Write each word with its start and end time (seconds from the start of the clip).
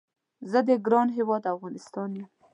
زه 0.51 0.59
د 0.67 0.69
ګران 0.85 1.07
هیواد 1.17 1.43
افغانستان 1.53 2.09
یم 2.17 2.29